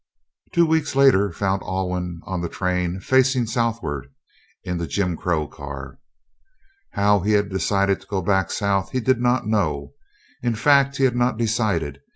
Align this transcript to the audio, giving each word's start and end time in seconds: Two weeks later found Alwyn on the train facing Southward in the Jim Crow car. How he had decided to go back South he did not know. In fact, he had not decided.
Two 0.51 0.65
weeks 0.65 0.95
later 0.95 1.31
found 1.31 1.61
Alwyn 1.61 2.21
on 2.23 2.41
the 2.41 2.49
train 2.49 2.99
facing 3.01 3.45
Southward 3.45 4.11
in 4.63 4.79
the 4.79 4.87
Jim 4.87 5.15
Crow 5.15 5.47
car. 5.47 5.99
How 6.93 7.19
he 7.19 7.33
had 7.33 7.49
decided 7.49 8.01
to 8.01 8.07
go 8.07 8.23
back 8.23 8.49
South 8.49 8.89
he 8.93 8.99
did 8.99 9.21
not 9.21 9.45
know. 9.45 9.93
In 10.41 10.55
fact, 10.55 10.97
he 10.97 11.03
had 11.03 11.15
not 11.15 11.37
decided. 11.37 11.99